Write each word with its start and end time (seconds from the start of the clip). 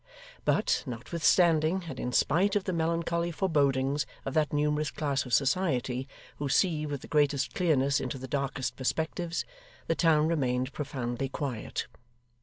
But, 0.45 0.81
notwithstanding, 0.87 1.83
and 1.87 1.99
in 1.99 2.11
spite 2.11 2.55
of 2.55 2.63
the 2.63 2.73
melancholy 2.73 3.29
forebodings 3.29 4.07
of 4.25 4.33
that 4.33 4.51
numerous 4.51 4.89
class 4.89 5.27
of 5.27 5.31
society 5.35 6.07
who 6.37 6.49
see 6.49 6.87
with 6.87 7.01
the 7.01 7.07
greatest 7.07 7.53
clearness 7.53 7.99
into 7.99 8.17
the 8.17 8.27
darkest 8.27 8.75
perspectives, 8.75 9.45
the 9.85 9.93
town 9.93 10.27
remained 10.27 10.73
profoundly 10.73 11.29
quiet. 11.29 11.85